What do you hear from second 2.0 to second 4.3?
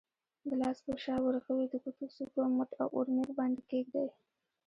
څوکو، مټ او اورمیږ باندې کېږدئ.